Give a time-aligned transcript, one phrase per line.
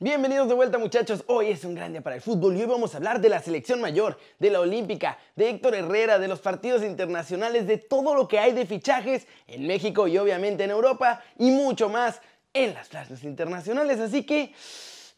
[0.00, 2.94] Bienvenidos de vuelta muchachos, hoy es un gran día para el fútbol y hoy vamos
[2.94, 6.84] a hablar de la selección mayor, de la olímpica, de Héctor Herrera, de los partidos
[6.84, 11.50] internacionales, de todo lo que hay de fichajes en México y obviamente en Europa y
[11.50, 12.20] mucho más
[12.52, 14.54] en las plazas internacionales, así que,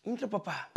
[0.04, 0.70] intro papá.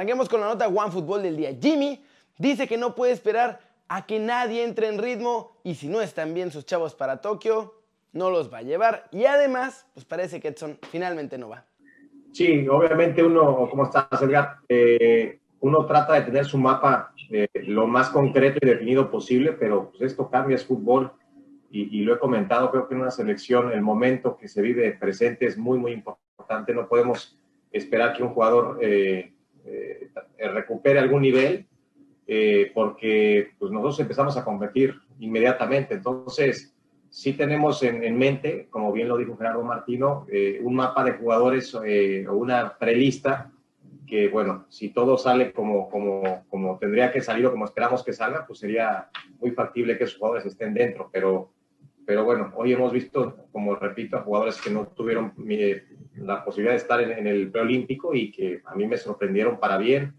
[0.00, 1.54] Arranquemos con la nota One Fútbol del día.
[1.60, 2.02] Jimmy
[2.38, 6.32] dice que no puede esperar a que nadie entre en ritmo y si no están
[6.32, 7.74] bien sus chavos para Tokio,
[8.14, 9.08] no los va a llevar.
[9.12, 11.66] Y además, pues parece que Edson finalmente no va.
[12.32, 14.56] Sí, obviamente uno, ¿cómo estás, Edgar?
[14.70, 19.90] Eh, uno trata de tener su mapa eh, lo más concreto y definido posible, pero
[19.90, 21.12] pues esto cambia, es fútbol.
[21.70, 25.44] Y, lo he comentado, creo que en una selección el momento que se vive presente
[25.44, 26.72] es muy, muy importante.
[26.72, 27.38] No podemos
[27.70, 30.10] esperar que un jugador eh, eh,
[30.52, 31.66] recupere algún nivel,
[32.26, 35.94] eh, porque pues, nosotros empezamos a competir inmediatamente.
[35.94, 36.74] Entonces,
[37.08, 41.74] sí tenemos en, mente, como bien lo dijo Gerardo Martino, eh, un mapa de jugadores
[41.74, 41.82] o
[42.32, 43.50] una prelista
[44.06, 48.12] que, bueno, si todo sale como, como, como tendría que salir o como esperamos que
[48.12, 49.08] salga, pues sería
[49.40, 51.50] muy factible que esos jugadores estén dentro, pero
[52.10, 55.84] pero bueno, hoy hemos visto, como repito, a jugadores que no tuvieron eh,
[56.16, 60.14] la posibilidad de estar en, el preolímpico y que a mí me sorprendieron para bien.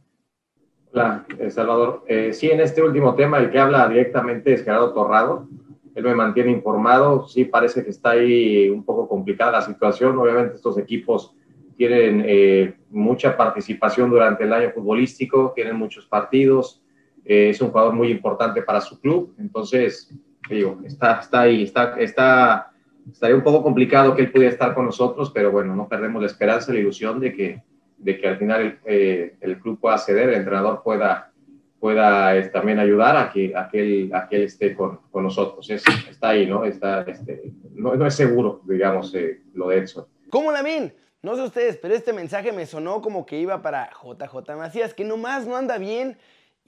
[0.91, 2.03] Hola, eh, Salvador.
[2.07, 5.47] Eh, sí, en este último tema, el que habla directamente es Gerardo Torrado.
[5.95, 7.27] Él me mantiene informado.
[7.27, 10.17] Sí, parece que está ahí un poco complicada la situación.
[10.17, 11.35] Obviamente, estos equipos
[11.75, 16.83] tienen mucha participación durante el año futbolístico, tienen muchos partidos.
[17.25, 19.33] es un jugador muy importante para su club.
[19.39, 20.13] Entonces,
[20.49, 22.70] digo, está, está ahí, está, está,
[23.09, 26.27] estaría un poco complicado que él pudiera estar con nosotros, pero bueno, no perdemos la
[26.27, 27.63] esperanza, la ilusión de que,
[27.97, 31.31] de que al final el, eh, el club pueda ceder, el entrenador pueda,
[31.79, 35.23] pueda este, también ayudar a que, a que, él, a que él esté con, con
[35.23, 35.69] nosotros.
[35.69, 36.63] Es, está ahí, ¿no?
[36.63, 40.05] Está, este, no, no, es seguro, digamos, eh, lo de Edson.
[40.29, 40.93] ¿Cómo la ven?
[41.23, 45.03] No sé ustedes, pero este mensaje me sonó como que iba para JJ Macías, que
[45.03, 46.17] nomás no anda bien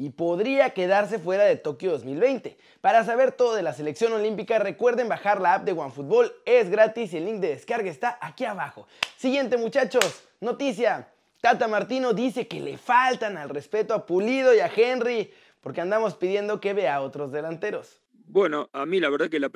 [0.04, 2.58] y podría quedarse fuera de Tokio 2020.
[2.82, 7.14] Para saber todo de la selección olímpica, recuerden bajar la app de OneFootball, es gratis
[7.14, 8.86] y el link de descarga está aquí abajo.
[9.16, 11.08] Siguiente muchachos, noticia.
[11.40, 15.32] Tata Martino dice que le faltan al respeto a Pulido y a Henry
[15.62, 18.02] porque andamos pidiendo que vea a otros delanteros.
[18.12, 19.52] Bueno, a mí la verdad que las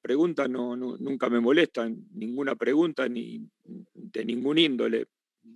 [0.00, 3.46] preguntas no, nunca me molestan, ninguna pregunta ni
[3.92, 5.08] de ningún índole.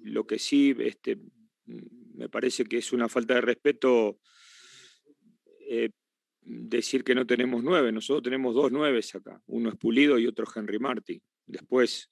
[0.03, 1.17] Lo que sí este,
[2.17, 4.19] me parece que es una falta de respeto
[5.69, 5.91] eh,
[6.41, 7.93] decir que no tenemos nueve.
[7.93, 9.41] Nosotros tenemos dos nueves acá.
[9.47, 11.21] Uno es Pulido y otro Henry Martin.
[11.47, 12.09] Después,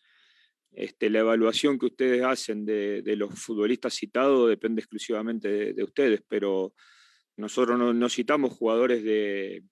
[0.72, 6.75] este, la evaluación que ustedes hacen de, los futbolistas citados depende exclusivamente de, ustedes, pero
[7.36, 9.62] nosotros no, citamos jugadores de,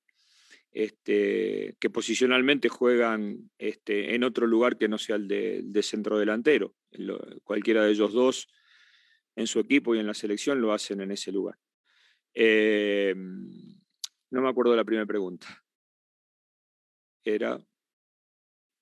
[0.70, 6.74] este, que posicionalmente juegan este, en otro lugar que no sea el de, centro delantero.
[7.42, 8.48] cualquiera de ellos dos
[9.36, 11.58] en su equipo y en la selección lo hacen en ese lugar.
[12.34, 15.46] Eh, no me acuerdo de la primera pregunta.
[17.24, 17.58] Era,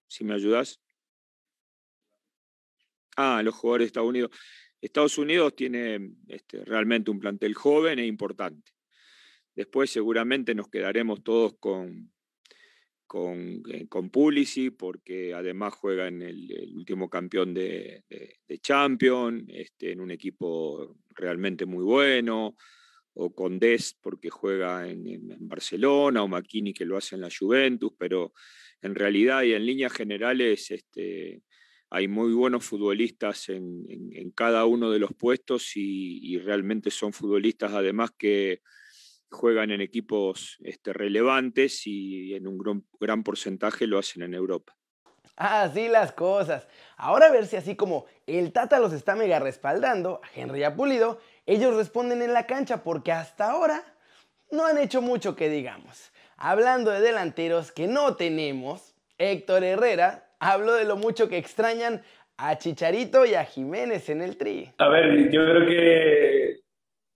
[0.07, 0.81] si me ayudas.
[3.17, 4.31] Ah, los jugadores de Estados Unidos.
[4.81, 8.73] Estados Unidos tiene este, realmente un plantel joven e importante.
[9.55, 12.13] Después seguramente nos quedaremos todos con,
[13.11, 19.91] con, eh, con Pulisic, porque además juega en el, último campeón de, de, Champions, este,
[19.91, 22.55] en un equipo realmente muy bueno,
[23.15, 27.93] o con Dest, porque juega en, Barcelona, o Makini, que lo hace en la Juventus,
[27.99, 28.33] pero
[28.81, 31.43] en realidad y en líneas generales este,
[31.91, 38.13] hay muy buenos futbolistas en, cada uno de los puestos y realmente son futbolistas además
[38.17, 38.63] que
[39.31, 44.77] juegan en equipos este, relevantes y en un gran, porcentaje lo hacen en Europa.
[45.37, 46.69] Así las cosas.
[46.97, 51.21] Ahora a ver si así como el Tata los está mega respaldando, a Henry Apulido,
[51.47, 53.83] ellos responden en la cancha porque hasta ahora
[54.51, 56.13] no han hecho mucho que digamos.
[56.37, 62.03] Hablando de delanteros que no tenemos, Héctor Herrera habló de lo mucho que extrañan
[62.37, 64.71] a Chicharito y a Jiménez en el tri.
[64.79, 66.40] A ver, yo creo que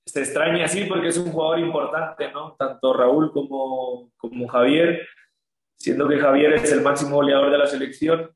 [0.06, 2.54] se extraña así porque es un jugador importante, ¿no?
[2.58, 5.06] Tanto Raúl como, como Javier,
[5.76, 8.30] siendo que Javier es el máximo goleador de la selección.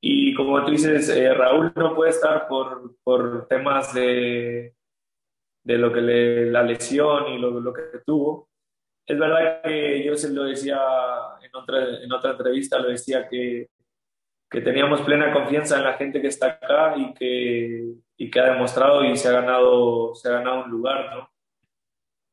[0.00, 4.74] Y como tú dices, eh, Raúl no puede estar por, por temas de,
[5.64, 8.48] de lo que le, la lesión y lo, lo, que tuvo.
[9.04, 10.80] Es verdad que yo se lo decía
[11.42, 13.68] en otra, en otra entrevista, lo decía que
[14.50, 18.52] que teníamos plena confianza en la gente que está acá y que, y que ha
[18.52, 21.30] demostrado y se ha ganado, se ha ganado un lugar, ¿no?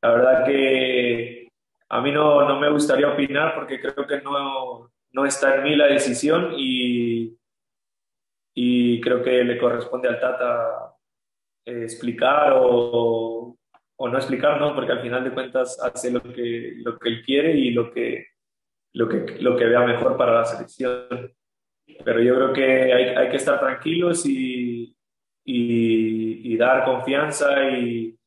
[0.01, 1.49] La verdad que
[1.89, 5.75] a mí no, no me gustaría opinar porque creo que no, no está en mí
[5.75, 7.37] la decisión y,
[8.53, 10.95] y creo que le corresponde al Tata
[11.65, 13.57] eh, explicar o,
[13.97, 14.75] o, no explicar, ¿no?
[14.75, 18.27] Porque al final de cuentas hace lo que, lo que él quiere y lo que,
[18.93, 21.33] lo, que, lo que vea mejor para la selección.
[22.03, 24.95] Pero yo creo que hay, hay que estar tranquilos y,
[25.43, 28.17] y, y dar confianza y,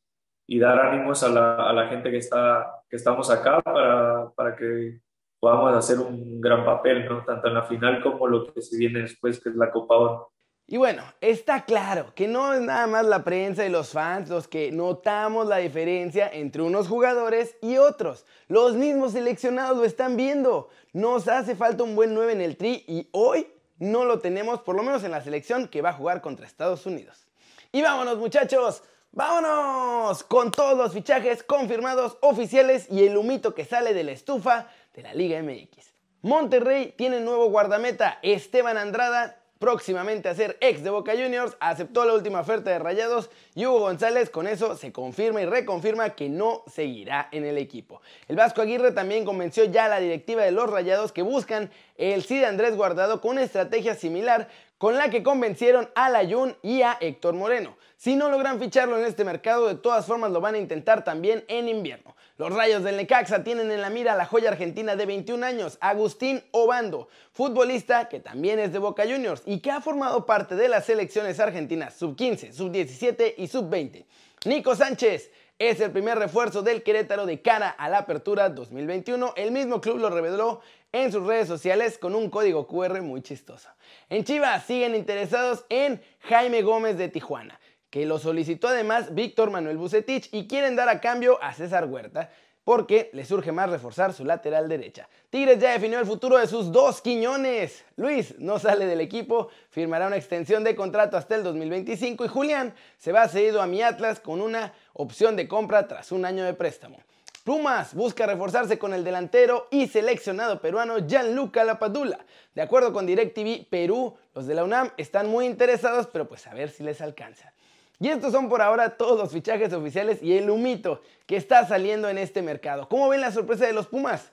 [0.46, 4.56] y, dar ánimos a la, a la gente que, está, que estamos acá para, para
[4.56, 5.00] que
[5.40, 7.24] podamos hacer un gran papel, ¿no?
[7.24, 10.32] tanto en la final como lo que se viene después, que es la Copa Oro.
[10.70, 14.48] Y bueno, está claro que no es nada más la prensa y los fans los
[14.48, 18.26] que notamos la diferencia entre unos jugadores y otros.
[18.48, 20.68] Los mismos seleccionados lo están viendo.
[20.92, 23.46] Nos hace falta un buen 9 en el tri y hoy
[23.78, 26.86] no lo tenemos, por lo menos en la selección que va a jugar contra Estados
[26.86, 27.26] Unidos.
[27.72, 28.82] Y vámonos muchachos,
[29.12, 34.68] vámonos con todos los fichajes confirmados oficiales y el humito que sale de la estufa
[34.94, 35.92] de la Liga MX.
[36.22, 42.14] Monterrey tiene nuevo guardameta, Esteban Andrada, próximamente a ser ex de Boca Juniors, aceptó la
[42.14, 46.62] última oferta de Rayados y Hugo González con eso se confirma y reconfirma que no
[46.66, 48.00] seguirá en el equipo.
[48.28, 52.22] El Vasco Aguirre también convenció ya a la directiva de los Rayados que buscan el
[52.22, 56.96] sí Andrés Guardado con una estrategia similar con la que convencieron a Layun y a
[57.00, 57.76] Héctor Moreno.
[57.96, 61.44] Si no logran ficharlo en este mercado, de todas formas lo van a intentar también
[61.48, 62.14] en invierno.
[62.36, 65.76] Los Rayos del Necaxa tienen en la mira a la joya argentina de 21 años,
[65.80, 70.68] Agustín Obando, futbolista que también es de Boca Juniors y que ha formado parte de
[70.68, 74.04] las selecciones argentinas sub-15, sub-17 y sub-20.
[74.44, 79.32] Nico Sánchez es el primer refuerzo del Querétaro de cara a la apertura 2021.
[79.36, 80.60] El mismo club lo reveló
[80.92, 83.68] en sus redes sociales con un código QR muy chistoso.
[84.08, 87.58] En Chivas siguen interesados en Jaime Gómez de Tijuana
[87.90, 92.30] que lo solicitó además Víctor Manuel Bucetich y quieren dar a cambio a César Huerta
[92.68, 95.08] porque le surge más reforzar su lateral derecha.
[95.30, 97.82] Tigres ya definió el futuro de sus dos Quiñones.
[97.96, 102.74] Luis no sale del equipo, firmará una extensión de contrato hasta el 2025 y Julián
[102.98, 106.52] se va cedido a mi Atlas con una opción de compra tras un año de
[106.52, 106.98] préstamo.
[107.42, 112.18] Pumas busca reforzarse con el delantero y seleccionado peruano Gianluca Lapadula.
[112.54, 116.52] De acuerdo con DirecTV Perú, los de la UNAM están muy interesados, pero pues a
[116.52, 117.50] ver si les alcanza.
[118.00, 122.08] Y estos son por ahora todos los fichajes oficiales y el humito que está saliendo
[122.08, 122.88] en este mercado.
[122.88, 124.30] ¿Cómo ven la sorpresa de los Pumas?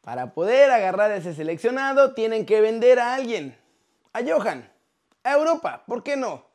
[0.00, 3.58] Para poder agarrar a ese seleccionado tienen que vender a alguien.
[4.12, 4.70] A Johan.
[5.24, 5.82] A Europa.
[5.86, 6.46] ¿Por qué no?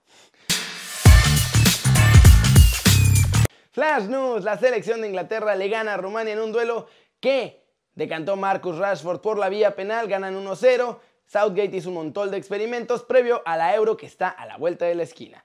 [3.71, 4.45] Flash News.
[4.45, 6.87] La selección de Inglaterra le gana a Rumania en un duelo
[7.19, 7.65] que
[7.95, 10.07] decantó Marcus Rashford por la vía penal.
[10.07, 10.99] Ganan 1-0.
[11.25, 14.85] Southgate hizo un montón de experimentos previo a la Euro que está a la vuelta
[14.85, 15.43] de la esquina.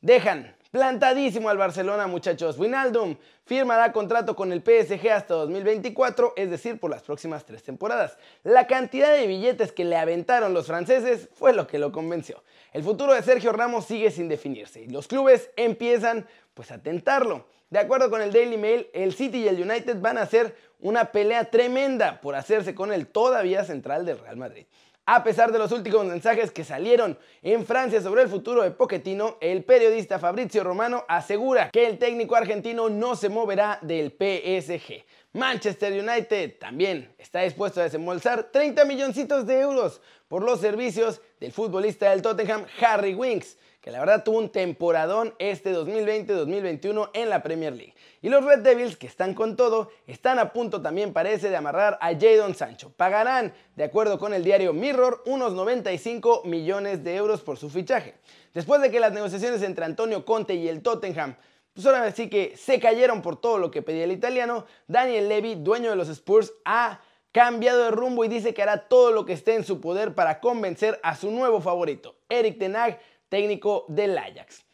[0.00, 2.56] Dejan plantadísimo al Barcelona, muchachos.
[2.56, 8.16] Winaldum firmará contrato con el PSG hasta 2024, es decir, por las próximas tres temporadas.
[8.44, 12.44] La cantidad de billetes que le aventaron los franceses fue lo que lo convenció.
[12.72, 17.46] El futuro de Sergio Ramos sigue sin definirse y los clubes empiezan pues a tentarlo.
[17.70, 21.06] De acuerdo con el Daily Mail, el City y el United van a hacer una
[21.06, 24.66] pelea tremenda por hacerse con el todavía central del Real Madrid.
[25.10, 29.38] A pesar de los últimos mensajes que salieron en Francia sobre el futuro de Pochettino,
[29.40, 35.06] el periodista Fabrizio Romano asegura que el técnico argentino no se moverá del PSG.
[35.32, 41.52] Manchester United también está dispuesto a desembolsar 30 milloncitos de euros por los servicios del
[41.52, 47.42] futbolista del Tottenham Harry Winks que la verdad tuvo un temporadón este 2020-2021 en la
[47.42, 47.94] Premier League.
[48.22, 51.98] Y los Red Devils, que están con todo, están a punto también parece de amarrar
[52.00, 52.92] a Jadon Sancho.
[52.96, 58.14] Pagarán, de acuerdo con el diario Mirror, unos 95 millones de euros por su fichaje.
[58.54, 61.36] Después de que las negociaciones entre Antonio Conte y el Tottenham
[61.78, 65.54] pues ahora sí que se cayeron por todo lo que pedía el italiano, Daniel Levy,
[65.54, 69.32] dueño de los Spurs, ha cambiado de rumbo y dice que hará todo lo que
[69.32, 74.64] esté en su poder para convencer a su nuevo favorito, Eric Tenag, técnico del Ajax.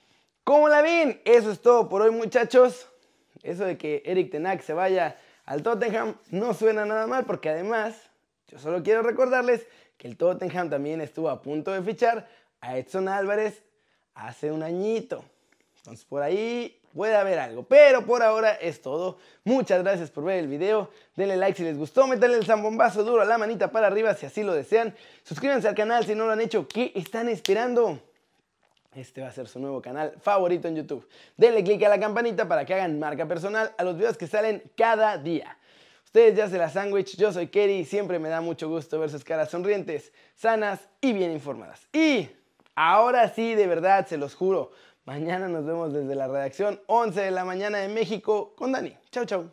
[0.44, 1.20] ¿Cómo la ven?
[1.24, 2.86] Eso es todo por hoy, muchachos.
[3.42, 7.94] Eso de que Eric Tenak se vaya al Tottenham no suena nada mal porque además
[8.48, 12.28] yo solo quiero recordarles que el Tottenham también estuvo a punto de fichar
[12.60, 13.62] a Edson Álvarez
[14.14, 15.24] hace un añito.
[15.78, 17.64] Entonces por ahí puede haber algo.
[17.64, 19.18] Pero por ahora es todo.
[19.44, 20.90] Muchas gracias por ver el video.
[21.16, 22.06] Denle like si les gustó.
[22.06, 24.94] Métanle el zambombazo duro a la manita para arriba si así lo desean.
[25.24, 26.66] Suscríbanse al canal si no lo han hecho.
[26.66, 28.00] ¿Qué están esperando?
[28.94, 31.08] Este va a ser su nuevo canal favorito en YouTube.
[31.36, 34.62] Denle click a la campanita para que hagan marca personal a los videos que salen
[34.76, 35.58] cada día.
[36.04, 39.10] Ustedes ya se la sándwich, yo soy Kerry y siempre me da mucho gusto ver
[39.10, 41.88] sus caras sonrientes, sanas y bien informadas.
[41.92, 42.28] Y
[42.76, 44.70] ahora sí, de verdad, se los juro,
[45.06, 48.96] mañana nos vemos desde la redacción 11 de la mañana de México con Dani.
[49.10, 49.50] Chau, chau.